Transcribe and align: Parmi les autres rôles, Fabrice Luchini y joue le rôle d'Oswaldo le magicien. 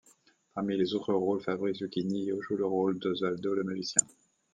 Parmi 0.55 0.75
les 0.77 0.95
autres 0.95 1.13
rôles, 1.13 1.43
Fabrice 1.43 1.79
Luchini 1.79 2.23
y 2.31 2.41
joue 2.41 2.55
le 2.57 2.65
rôle 2.65 2.97
d'Oswaldo 2.97 3.53
le 3.53 3.63
magicien. 3.63 4.01